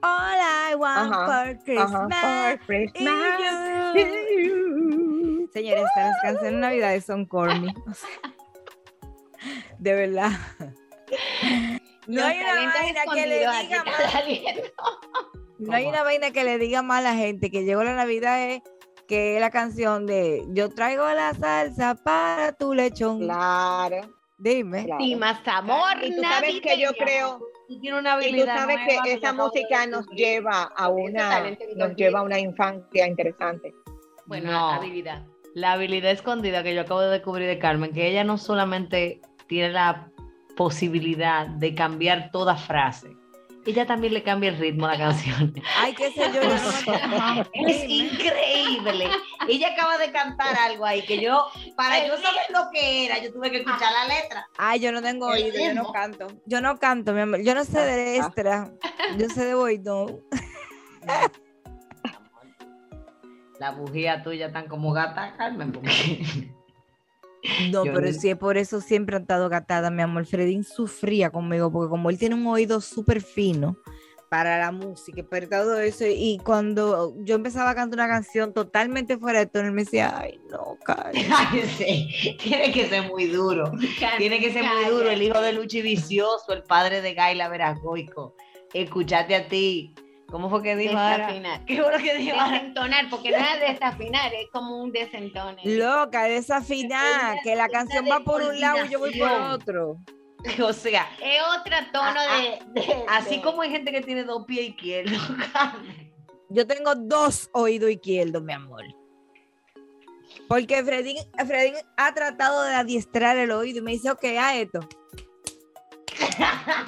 [0.01, 3.95] All I want Ajá, for Ajá, Christmas for is Christmas.
[4.37, 5.49] you.
[5.51, 7.73] Señores, estas las canciones de Navidad son corny.
[7.87, 8.09] o sea,
[9.77, 10.31] de verdad.
[12.07, 14.61] No hay una vaina que le diga saliendo.
[15.59, 18.41] No hay una vaina que le diga más a la gente que llegó la Navidad
[18.49, 18.61] es
[19.09, 23.19] que es la canción de Yo traigo la salsa para tu lechón.
[23.19, 24.01] Claro,
[24.37, 24.85] Dime.
[24.85, 25.03] claro.
[25.03, 28.55] Sí, más amor Y tú sabes que yo creo, Tú tienes una y tú habilidad
[28.55, 33.73] sabes nueva que esa música nos lleva a una, nos lleva a una infancia interesante.
[34.27, 34.69] Bueno, No.
[34.69, 35.23] habilidad.
[35.55, 39.69] La habilidad escondida que yo acabo de descubrir de Carmen, que ella no solamente tiene
[39.71, 40.11] la
[40.55, 43.15] posibilidad de cambiar toda frase,
[43.65, 45.53] ella también le cambia el ritmo a la canción.
[45.77, 46.41] Ay, qué sé yo.
[47.67, 49.09] Es increíble.
[49.47, 51.45] Ella acaba de cantar algo ahí que yo,
[51.75, 54.47] para yo saber lo que era, yo tuve que escuchar la letra.
[54.57, 56.27] Ay, yo no tengo oído, yo no canto.
[56.45, 57.41] Yo no canto, mi amor.
[57.41, 58.71] Yo no sé de extra.
[59.17, 60.21] Yo sé de oído.
[63.59, 66.49] La bujía tuya tan como gata, Carmen, porque
[67.71, 70.25] No, Yo pero ni- sí, por eso siempre ha estado gatada, mi amor.
[70.25, 73.77] Fredín sufría conmigo, porque como él tiene un oído súper fino
[74.29, 79.17] para la música, para todo eso, y cuando yo empezaba a cantar una canción totalmente
[79.17, 80.77] fuera de tono, él me decía, ay, no,
[81.77, 83.71] sí, tiene que ser muy duro.
[84.17, 85.09] Tiene que ser muy duro.
[85.09, 88.35] El hijo de Luchi Vicioso, el padre de Gaila Veragoico.
[88.73, 89.95] Escuchate a ti.
[90.31, 91.17] ¿Cómo fue que dijo ahora?
[91.27, 91.65] Desafinar.
[91.65, 92.51] ¿Qué fue lo que dijo ahora?
[92.59, 95.61] Desentonar, porque no es desafinar, es como un desentone.
[95.65, 99.97] Loca, desafinar, que la canción va por un lado y yo voy por otro.
[100.63, 104.45] O sea, Es otro tono de, de- así de- como hay gente que tiene dos
[104.45, 105.19] pies izquierdos.
[106.51, 108.83] Yo tengo dos oídos izquierdos, mi amor.
[110.47, 114.79] Porque Fredín, Fredín ha tratado de adiestrar el oído y me dice, ok, a esto.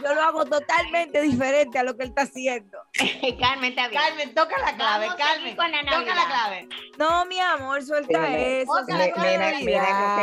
[0.04, 2.78] Yo lo hago totalmente diferente a lo que él está haciendo.
[3.40, 4.02] Carmen está bien.
[4.02, 5.42] Carmen, toca la clave, Vamos Carmen.
[5.44, 6.70] seguir con la Toca la clave.
[6.98, 8.72] No, mi amor, suelta eso.
[8.88, 9.26] Mira, lo que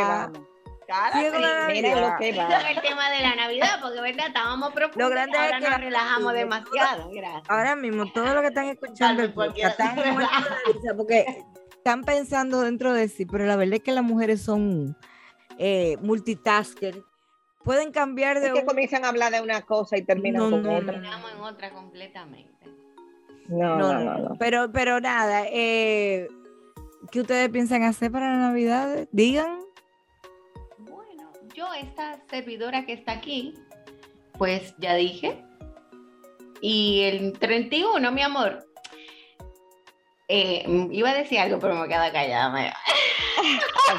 [0.03, 0.39] vamos.
[1.67, 2.65] Mira lo que vamos.
[2.69, 5.01] el tema de la Navidad, porque verdad, estábamos profundos.
[5.07, 7.09] Lo grande es que nos la- relajamos demasiado.
[7.11, 7.43] Gracias.
[7.47, 11.25] Ahora mismo, todo lo que están escuchando Carmen, el podcast, están de porque
[11.77, 14.97] están pensando dentro de sí, pero la verdad es que las mujeres son
[15.59, 17.03] eh, multitasker.
[17.63, 20.49] Pueden cambiar de Es que un- comienzan a hablar de una cosa y terminan No,
[20.51, 20.95] con no, otra.
[20.97, 22.53] Estamos en otra completamente.
[23.47, 24.35] No, No, no, no, no.
[24.39, 26.27] Pero, pero nada, eh,
[27.11, 29.07] ¿qué ustedes piensan hacer para Navidad?
[29.11, 29.59] Digan.
[30.77, 33.55] Bueno, yo, esta servidora que está aquí,
[34.37, 35.43] pues ya dije.
[36.61, 38.65] Y el 31, mi amor.
[40.31, 42.49] eh, iba a decir algo, pero me queda callada.
[42.51, 42.71] me-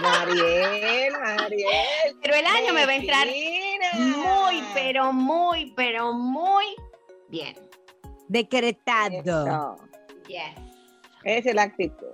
[0.02, 2.16] Mariel, Mariel.
[2.22, 3.26] Pero el año me va a entrar
[3.98, 6.64] muy, pero muy, pero muy
[7.28, 7.54] bien.
[8.28, 9.76] Decretado.
[10.28, 10.54] Yes.
[11.24, 12.12] Esa es la actitud.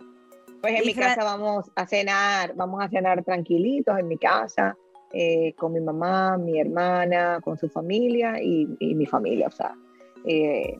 [0.61, 4.77] Pues en Y mi casa vamos a cenar, vamos a cenar tranquilitos en mi casa,
[5.13, 9.75] eh, con mi mamá, mi hermana, con su familia y, y mi familia, o sea,
[10.25, 10.77] eh,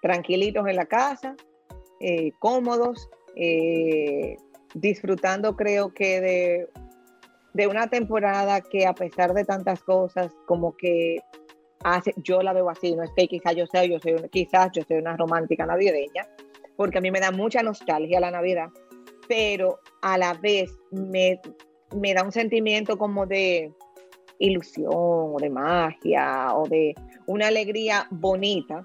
[0.00, 1.36] tranquilitos en la casa,
[2.00, 4.36] eh, cómodos, eh,
[4.74, 6.68] disfrutando creo que de,
[7.54, 11.20] de una temporada que a pesar de tantas cosas, como que
[11.82, 14.82] hace, yo la veo así, no es que quizás yo sea, yo soy, quizás yo
[14.86, 16.28] soy una romántica navideña,
[16.76, 18.68] porque a mí me da mucha nostalgia la Navidad,
[19.28, 21.40] pero a la vez me,
[21.94, 23.72] me da un sentimiento como de
[24.38, 26.94] ilusión o de magia o de
[27.26, 28.82] una alegría bonita.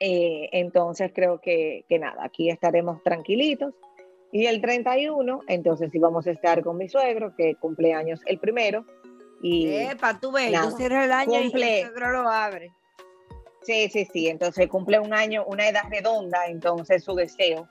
[0.00, 3.74] Eh, entonces creo que, que nada, aquí estaremos tranquilitos.
[4.34, 8.40] Y el 31, entonces sí vamos a estar con mi suegro, que cumple años el
[8.40, 8.84] primero.
[9.40, 10.70] Y Epa, tú ves, Nada.
[10.70, 11.66] tú cierras el año Cumple.
[11.66, 12.72] y el suegro lo abre.
[13.62, 14.26] Sí, sí, sí.
[14.26, 17.68] Entonces cumple un año, una edad redonda, entonces su deseo,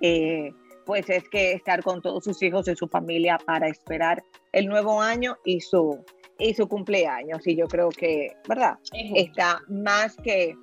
[0.00, 0.52] eh,
[0.84, 5.02] pues es que estar con todos sus hijos y su familia para esperar el nuevo
[5.02, 6.04] año y su,
[6.38, 7.44] y su cumpleaños.
[7.48, 8.78] Y yo creo que, ¿verdad?
[8.92, 10.54] Está más que,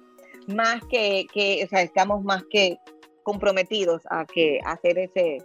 [0.48, 2.78] más que, que, o sea, estamos más que
[3.24, 5.40] comprometidos a que a hacer ese,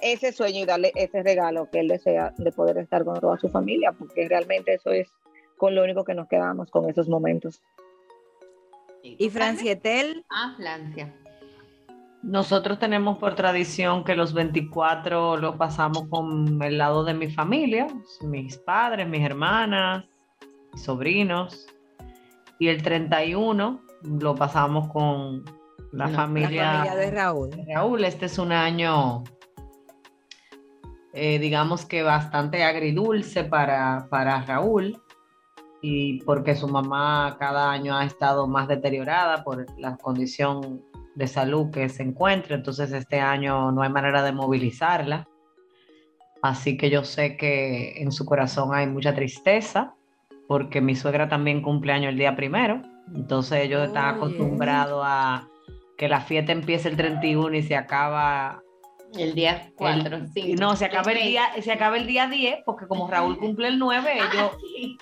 [0.00, 3.48] ese sueño y darle ese regalo que él desea de poder estar con toda su
[3.48, 5.08] familia, porque realmente eso es
[5.56, 7.62] con lo único que nos quedamos con esos momentos.
[9.02, 11.14] Y Francietel, Ah, Francia.
[12.22, 17.86] Nosotros tenemos por tradición que los 24 lo pasamos con el lado de mi familia,
[18.22, 20.06] mis padres, mis hermanas,
[20.72, 21.66] mis sobrinos.
[22.58, 25.44] Y el 31 lo pasamos con
[25.94, 27.50] la No, familia, la familia de Raúl.
[27.50, 28.04] de Raúl.
[28.04, 29.24] Este es un año,
[31.12, 35.00] eh, digamos que bastante agridulce para, para Raúl.
[35.86, 40.82] Y porque su mamá cada año ha estado más deteriorada por la condición
[41.14, 45.28] de salud que se encuentra, entonces este año no hay manera de movilizarla.
[46.42, 49.94] Así que yo sé que en su corazón hay mucha tristeza,
[50.48, 52.80] porque mi suegra también cumple año el día primero,
[53.14, 55.48] entonces ellos están acostumbrados a
[55.96, 58.60] que la fiesta empiece el 31 y se acaba
[59.16, 60.60] El día 4, el- 5.
[60.60, 63.78] no, se acaba el día, se acaba el día 10, porque como Raúl cumple el
[63.78, 64.50] 9, ellos,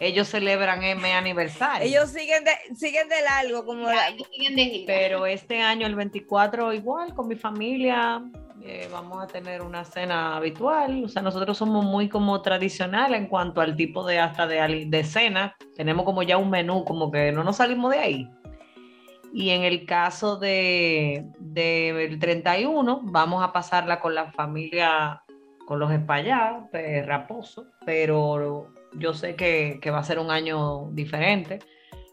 [0.00, 1.87] ellos celebran M aniversario.
[1.88, 4.85] Ellos siguen de, siguen de largo, como la- siguen de gira.
[4.87, 8.22] Pero este año, el 24, igual con mi familia,
[8.64, 11.05] eh, vamos a tener una cena habitual.
[11.05, 15.05] O sea, nosotros somos muy como tradicional en cuanto al tipo de hasta de, de
[15.05, 15.57] cena.
[15.74, 18.28] Tenemos como ya un menú, como que no nos salimos de ahí.
[19.33, 25.23] Y en el caso de, del 31, vamos a pasarla con la familia,
[25.66, 30.90] con los espallados, pues, Raposo, pero yo sé que, que, va a ser un año
[30.90, 31.61] diferente.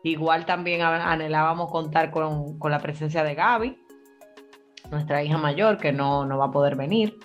[0.04, 3.78] Igual también anhelábamos contar con, con la presencia de Gaby,
[4.90, 7.18] nuestra hija mayor, que no, no va a poder venir.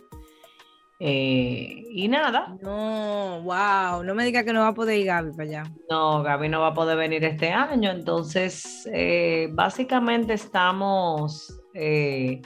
[1.00, 2.56] Eh, y nada.
[2.60, 5.62] No, wow, no me diga que no va a poder ir Gaby para allá.
[5.90, 12.42] No, Gaby no va a poder venir este año, entonces eh, básicamente estamos eh,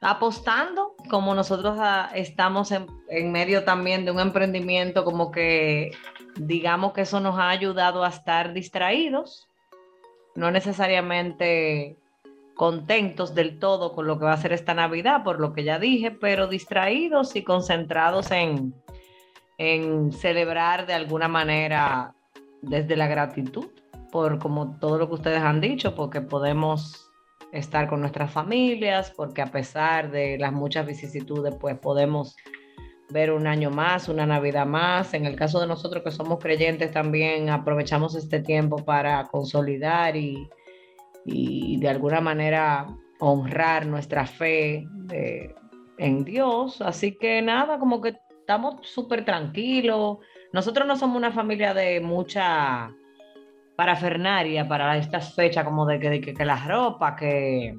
[0.00, 5.90] apostando, como nosotros ah, estamos en, en, medio también de un emprendimiento, como que
[6.36, 9.48] digamos que eso nos ha ayudado a estar distraídos,
[10.34, 11.96] no necesariamente
[12.58, 15.78] contentos del todo con lo que va a ser esta Navidad, por lo que ya
[15.78, 18.74] dije, pero distraídos y concentrados en,
[19.58, 22.16] en celebrar de alguna manera
[22.60, 23.68] desde la gratitud,
[24.10, 27.08] por como todo lo que ustedes han dicho, porque podemos
[27.52, 32.34] estar con nuestras familias, porque a pesar de las muchas vicisitudes, pues podemos
[33.08, 35.14] ver un año más, una Navidad más.
[35.14, 40.50] En el caso de nosotros que somos creyentes, también aprovechamos este tiempo para consolidar y,
[41.30, 42.86] y de alguna manera
[43.20, 44.86] honrar nuestra fe
[45.98, 46.80] en Dios.
[46.80, 50.18] Así que nada, como que estamos súper tranquilos.
[50.52, 52.90] Nosotros no somos una familia de mucha
[53.76, 57.76] parafernaria para estas fechas, como de que, que, la ropa, que,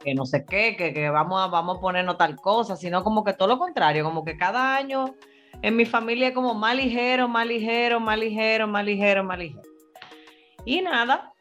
[0.00, 3.34] que no sé qué, que, que, vamos, vamos a ponernos tal cosa, sino como que
[3.34, 5.14] todo lo contrario, como que cada año
[5.62, 9.62] en mi familia es como más ligero, más ligero, más ligero, más ligero, más ligero.
[10.64, 11.32] Y nada,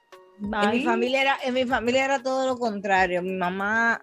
[0.42, 3.22] en mi, familia era, en mi familia era todo lo contrario.
[3.22, 4.02] Mi mamá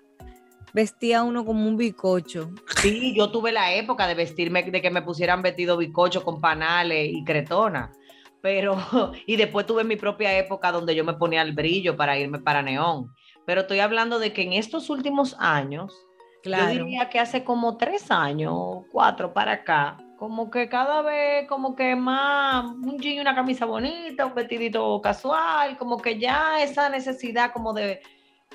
[0.72, 2.50] vestía uno como un bicocho.
[2.82, 7.10] Sí, yo tuve la época de vestirme, de que me pusieran vestido bicocho con panales
[7.12, 7.92] y cretona.
[8.42, 8.76] Pero,
[9.26, 12.62] y después tuve mi propia época donde yo me ponía el brillo para irme para
[12.62, 13.14] neón.
[13.46, 15.94] Pero estoy hablando de que en estos últimos años,
[16.42, 16.72] claro.
[16.72, 21.74] yo diría que hace como tres años, cuatro para acá, como que cada vez, como
[21.74, 26.88] que más un jean y una camisa bonita, un vestidito casual, como que ya esa
[26.88, 28.00] necesidad como de,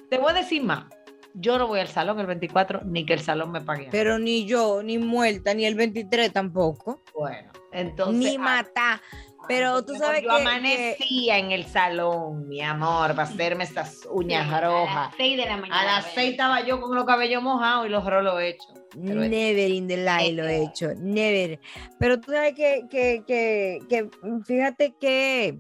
[0.10, 0.86] te voy a decir más,
[1.34, 3.88] yo no voy al salón el 24, ni que el salón me pague.
[3.92, 7.02] Pero ni yo, ni muerta, ni el 23 tampoco.
[7.18, 8.32] Bueno, entonces.
[8.32, 9.02] Ni mata.
[9.48, 10.36] Pero tú sabes yo que.
[10.36, 14.96] Yo amanecía en el salón, mi amor, para hacerme estas uñas rojas.
[14.96, 15.82] A las 6 de la mañana.
[15.82, 18.79] A las 6 estaba yo con los cabellos mojados y los rolos hechos.
[18.96, 21.60] Never in the life lo he hecho, never.
[22.00, 24.10] Pero tú sabes que, que, que, que,
[24.46, 25.60] fíjate que...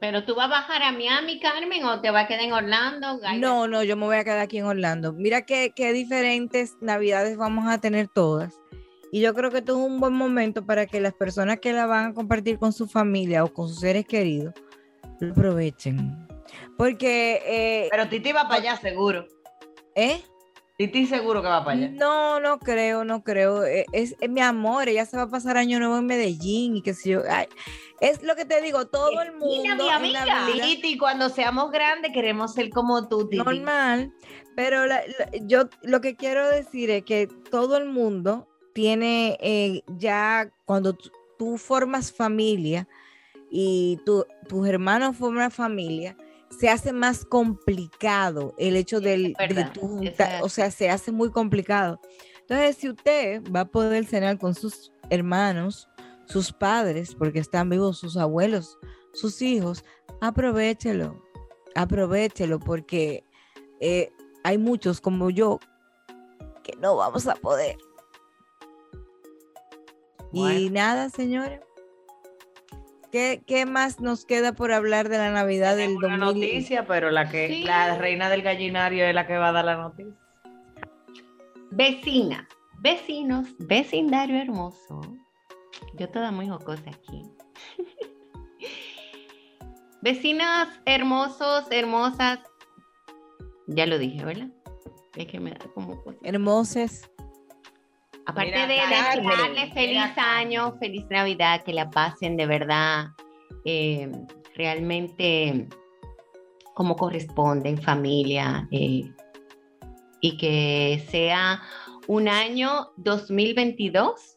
[0.00, 3.18] ¿Pero tú vas a bajar a Miami, Carmen, o te vas a quedar en Orlando?
[3.38, 5.12] No, no, yo me voy a quedar aquí en Orlando.
[5.12, 8.54] Mira qué, qué diferentes navidades vamos a tener todas.
[9.10, 11.86] Y yo creo que esto es un buen momento para que las personas que la
[11.86, 14.54] van a compartir con su familia o con sus seres queridos
[15.20, 16.28] lo aprovechen.
[16.76, 17.40] Porque...
[17.44, 19.26] Eh, Pero Titi va para allá seguro.
[19.94, 20.20] ¿Eh?
[20.78, 21.88] Titi seguro que va para allá.
[21.90, 23.64] No, no creo, no creo.
[23.64, 26.94] E, es, mi amor, ella se va a pasar año nuevo en Medellín y qué
[26.94, 27.22] sé yo.
[28.00, 29.74] es lo que te digo, todo el mundo.
[29.74, 30.46] Mira, mi amiga.
[30.62, 33.38] Titi, cuando seamos grandes queremos ser como tú, Titi.
[33.38, 34.14] Normal,
[34.54, 34.82] pero
[35.42, 40.96] yo lo que quiero decir es que todo el mundo tiene eh, ya, cuando
[41.38, 42.86] tú formas familia
[43.50, 46.16] y tus hermanos forman familia,
[46.50, 50.00] se hace más complicado el hecho del, de tu
[50.42, 52.00] o sea, se hace muy complicado.
[52.40, 55.88] Entonces, si usted va a poder cenar con sus hermanos,
[56.26, 58.78] sus padres, porque están vivos sus abuelos,
[59.12, 59.84] sus hijos,
[60.20, 61.22] aprovechelo,
[61.74, 63.24] aprovechelo, porque
[63.80, 64.10] eh,
[64.44, 65.58] hay muchos como yo
[66.62, 67.76] que no vamos a poder.
[70.32, 71.60] Y nada, señores.
[73.10, 76.06] ¿Qué, más nos queda por hablar de la Navidad del domingo?
[76.08, 79.64] Una noticia, pero la que la reina del gallinario es la que va a dar
[79.64, 80.14] la noticia.
[81.70, 82.46] Vecinas,
[82.80, 85.00] vecinos, vecindario hermoso.
[85.94, 87.22] Yo toda muy jocosa aquí.
[90.02, 92.40] Vecinas hermosos, hermosas.
[93.66, 94.48] Ya lo dije, ¿verdad?
[95.16, 97.10] Es que me da como Hermosas.
[98.28, 103.06] Aparte de desearles feliz año, feliz Navidad, que la pasen de verdad
[103.64, 104.12] eh,
[104.54, 105.66] realmente
[106.74, 109.10] como corresponde en familia eh,
[110.20, 111.62] y que sea
[112.06, 114.36] un año 2022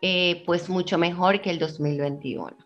[0.00, 2.56] eh, pues mucho mejor que el 2021.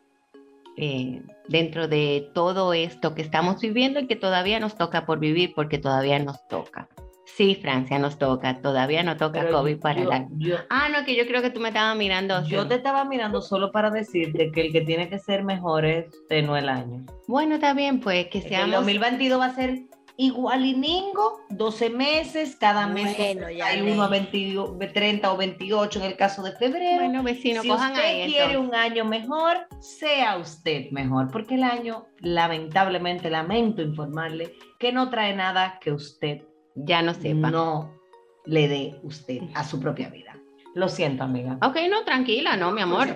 [1.49, 5.79] dentro de todo esto que estamos viviendo y que todavía nos toca por vivir porque
[5.79, 6.89] todavía nos toca.
[7.25, 8.61] Sí, Francia, nos toca.
[8.61, 10.27] Todavía no toca Pero COVID para yo- la...
[10.33, 12.45] yo- Ah, no, que yo creo que tú me estabas mirando.
[12.47, 16.09] Yo te estaba mirando solo para decirte que el que tiene que ser mejor es
[16.09, 17.05] usted, no el año.
[17.29, 18.75] Bueno, está bien, pues, que que El seamos...
[18.77, 19.79] 2022 va a ser
[20.17, 25.37] igual y ningo, 12 meses, cada mes Bueno, ya hay uno a 20, 30 o
[25.39, 26.97] 28 en el caso de febrero.
[27.05, 28.69] Bueno, vecinos, si cojan usted ahí quiere entonces.
[28.69, 35.35] un año mejor, sea usted mejor, porque el año, lamentablemente, lamento informarle que no trae
[35.35, 36.43] nada que usted
[36.85, 37.51] Ya no sepa.
[37.51, 38.01] no
[38.47, 40.37] le dé usted a su propia vida.
[40.75, 41.59] Lo siento, amiga.
[41.63, 43.09] Ok, no, tranquila, no, mi amor.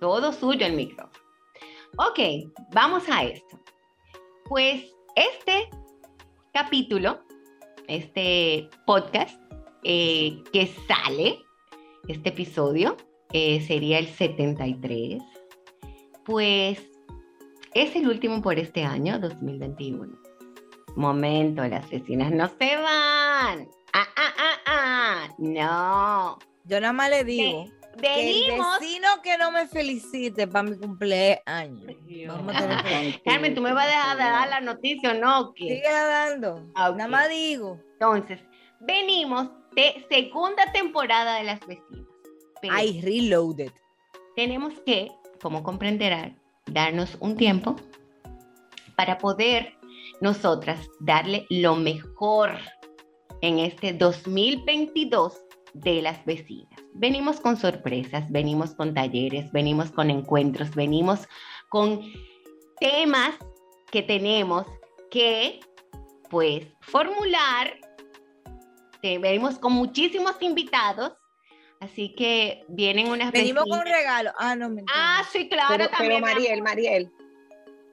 [0.00, 1.10] Todo suyo el micro.
[1.98, 3.58] Ok, vamos a esto.
[4.48, 4.84] Pues
[5.16, 5.68] este
[6.52, 7.20] capítulo,
[7.88, 9.38] este podcast
[9.84, 11.38] eh, que sale,
[12.08, 12.96] este episodio,
[13.32, 15.22] eh, sería el 73.
[16.24, 16.90] Pues
[17.74, 20.21] es el último por este año, 2021.
[20.96, 23.68] Momento, las vecinas no se van.
[23.92, 25.28] Ah, ah, ah, ah.
[25.38, 26.38] No.
[26.64, 27.64] Yo nada más le digo
[28.00, 28.80] que el Venimos.
[28.80, 31.96] vecino que no me felicite para mi cumpleaños.
[32.26, 35.14] Vamos a tener que- Carmen, ¿tú me vas a dejar de dar la noticia o
[35.14, 35.52] no?
[35.54, 35.64] ¿Qué?
[35.76, 36.66] Sigue dando.
[36.74, 36.90] Ah.
[36.96, 37.78] Nada más digo.
[37.94, 38.40] Entonces,
[38.80, 42.06] venimos de segunda temporada de Las Vecinas.
[42.64, 43.72] I reloaded.
[44.36, 45.10] tenemos que,
[45.42, 47.74] como comprenderán, darnos un tiempo
[48.96, 49.74] para poder
[50.22, 52.52] nosotras darle lo mejor
[53.40, 55.36] en este 2022
[55.74, 56.80] de las vecinas.
[56.94, 61.26] Venimos con sorpresas, venimos con talleres, venimos con encuentros, venimos
[61.68, 62.00] con
[62.78, 63.34] temas
[63.90, 64.66] que tenemos
[65.10, 65.58] que,
[66.30, 67.78] pues, formular.
[69.00, 71.12] Te- Venimos con muchísimos invitados,
[71.80, 74.30] así que vienen unas Venimos con un regalo.
[74.38, 74.92] Ah, no, mentira.
[74.94, 76.20] Ah, sí, claro, Pero, pero también.
[76.24, 76.62] mi Mariel.
[76.62, 77.12] Mariel,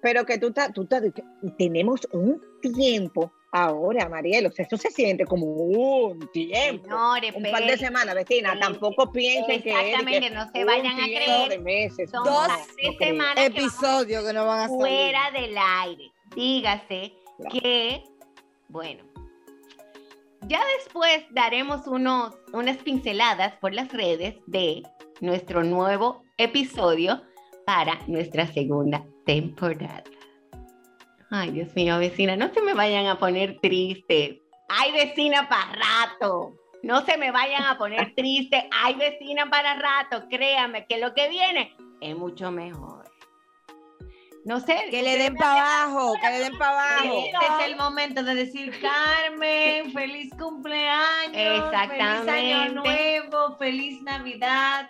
[0.01, 1.03] pero que tú estás, tú estás,
[1.57, 6.83] tenemos un tiempo ahora, Mariel, o sea, eso se siente como un tiempo.
[6.83, 8.59] Señores, un par de semanas, vecina, espérense.
[8.79, 11.49] tampoco piensen que Exactamente, no se vayan a tiempo creer.
[11.49, 12.11] de meses.
[12.11, 14.79] Son Dos no semanas que vamos Episodio que no van a salir.
[14.79, 16.11] fuera del aire.
[16.35, 17.59] Dígase Claro.
[17.61, 18.03] que,
[18.67, 19.03] bueno,
[20.47, 24.83] ya después daremos unos, unas pinceladas por las redes de
[25.21, 27.21] nuestro nuevo episodio
[27.65, 30.03] para nuestra segunda temporada.
[31.29, 34.37] Ay, Dios mío, vecina, no se me vayan a poner tristes.
[34.69, 36.55] Ay, vecina, para rato.
[36.81, 38.63] No se me vayan a poner tristes.
[38.71, 40.27] Ay, vecina, para rato.
[40.29, 43.07] Créame que lo que viene es mucho mejor.
[44.45, 44.87] No sé.
[44.89, 47.23] Que le den para abajo, que le den para abajo.
[47.25, 52.31] Este es el momento de decir, Carmen, feliz cumpleaños, Exactamente.
[52.31, 54.89] feliz año nuevo, feliz Navidad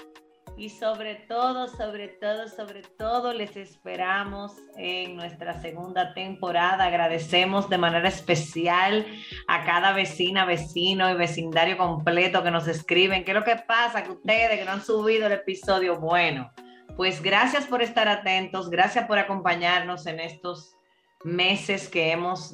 [0.60, 6.84] y sobre todo, sobre todo, sobre todo les esperamos en nuestra segunda temporada.
[6.84, 9.05] Agradecemos de manera especial
[9.47, 13.24] a cada vecina, vecino y vecindario completo que nos escriben.
[13.24, 14.03] ¿Qué es lo que pasa?
[14.03, 16.51] Que ustedes que no han subido el episodio, bueno,
[16.97, 20.76] pues gracias por estar atentos, gracias por acompañarnos en estos
[21.24, 22.53] meses que hemos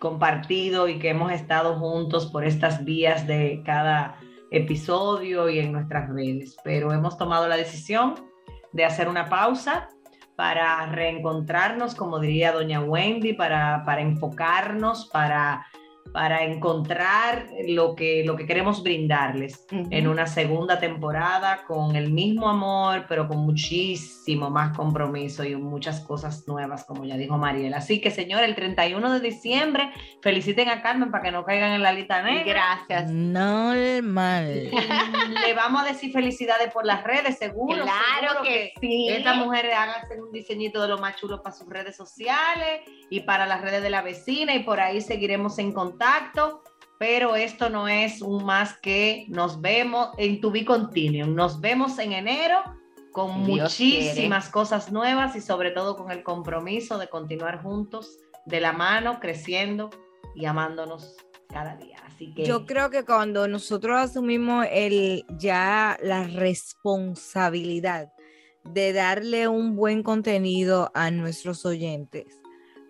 [0.00, 4.18] compartido y que hemos estado juntos por estas vías de cada
[4.56, 6.56] episodio y en nuestras redes.
[6.64, 8.14] Pero hemos tomado la decisión
[8.72, 9.88] de hacer una pausa
[10.36, 15.66] para reencontrarnos, como diría doña Wendy, para, para enfocarnos, para,
[16.12, 19.88] para encontrar lo que, lo que queremos brindarles Ujú.
[19.90, 26.00] en una segunda temporada con el mismo amor, pero con muchísimo más compromiso y muchas
[26.00, 27.78] cosas nuevas, como ya dijo Mariela.
[27.78, 29.90] Así que, señor, el 31 de diciembre,
[30.22, 32.44] feliciten a Carmen para que no caigan en la lista negra.
[32.88, 33.10] Gracias.
[33.10, 34.70] Normal.
[35.46, 37.82] Le vamos a decir felicidades por las redes, seguro.
[37.82, 39.08] Claro seguro que sí.
[39.08, 43.46] Esta mujer háganse un diseñito de lo más chulo para sus redes sociales y para
[43.46, 46.62] las redes de la vecina y por ahí seguiremos en contacto.
[46.98, 51.34] Pero esto no es un más que nos vemos en tu Be Continuum.
[51.34, 52.62] Nos vemos en enero
[53.12, 58.60] con Dios muchísimas cosas nuevas y sobre todo con el compromiso de continuar juntos de
[58.60, 59.90] la mano, creciendo
[60.36, 61.16] y amándonos
[61.48, 61.96] cada día.
[62.06, 68.12] Así que Yo creo que cuando nosotros asumimos el ya la responsabilidad
[68.64, 72.40] de darle un buen contenido a nuestros oyentes,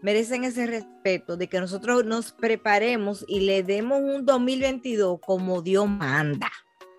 [0.04, 5.88] merecen ese respeto de que nosotros nos preparemos y le demos un 2022 como Dios
[5.88, 6.52] manda,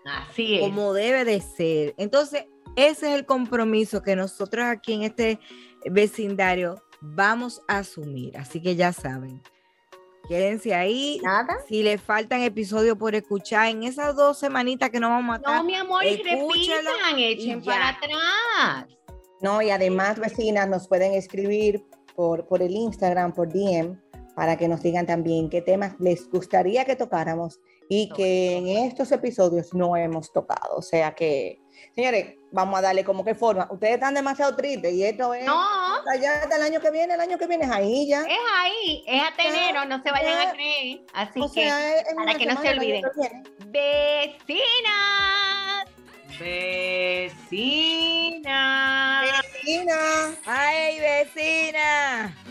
[0.03, 0.61] Así es.
[0.61, 1.93] como debe de ser.
[1.97, 2.45] Entonces,
[2.75, 5.39] ese es el compromiso que nosotros aquí en este
[5.85, 8.35] vecindario vamos a asumir.
[8.37, 9.39] Así que ya saben,
[10.27, 11.21] quédense ahí.
[11.23, 11.57] Nada.
[11.67, 15.57] Si le faltan episodios por escuchar en esas dos semanitas que nos vamos a matar,
[15.57, 18.87] No, mi amor, y repitan, echen para atrás.
[19.41, 21.83] No, y además, vecinas, nos pueden escribir
[22.15, 23.99] por, por el Instagram, por DM,
[24.35, 29.11] para que nos digan también qué temas les gustaría que tocáramos y que en estos
[29.11, 30.75] episodios no hemos tocado.
[30.77, 31.61] O sea que,
[31.93, 33.67] señores, vamos a darle como que forma.
[33.71, 35.57] Ustedes están demasiado tristes y esto es No,
[36.11, 38.21] allá hasta el año que viene, el año que viene es ahí ya.
[38.23, 40.49] es ahí, es hasta enero, no se vayan ya.
[40.49, 41.01] a creer.
[41.13, 43.01] Así o que, sea, es- es para que no se olviden.
[43.15, 43.43] viene.
[47.25, 49.44] vecinas.
[49.65, 50.37] Vecina.
[50.45, 52.44] Ay, vecina.